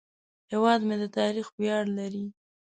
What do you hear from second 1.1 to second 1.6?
تاریخ